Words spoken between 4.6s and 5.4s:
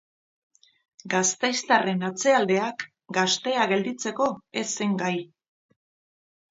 ez zen gai.